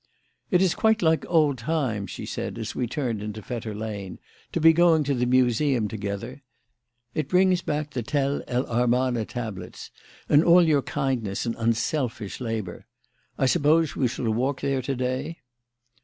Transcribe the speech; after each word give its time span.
"It 0.49 0.63
is 0.63 0.73
quite 0.73 1.03
like 1.03 1.27
old 1.29 1.59
times," 1.59 2.09
she 2.09 2.25
said, 2.25 2.57
as 2.57 2.73
we 2.73 2.87
turned 2.87 3.21
into 3.21 3.39
Fetter 3.43 3.75
Lane, 3.75 4.17
"to 4.51 4.59
be 4.59 4.73
going 4.73 5.03
to 5.03 5.13
the 5.13 5.27
Museum 5.27 5.87
together. 5.87 6.41
It 7.13 7.27
brings 7.29 7.61
back 7.61 7.91
the 7.91 8.01
Tell 8.01 8.41
el 8.47 8.65
Amarna 8.65 9.25
tablets 9.25 9.91
and 10.27 10.43
all 10.43 10.63
your 10.67 10.81
kindness 10.81 11.45
and 11.45 11.53
unselfish 11.55 12.41
labour. 12.41 12.87
I 13.37 13.45
suppose 13.45 13.95
we 13.95 14.07
shall 14.07 14.31
walk 14.33 14.61
there 14.61 14.81
to 14.81 14.95
day?" 14.95 15.37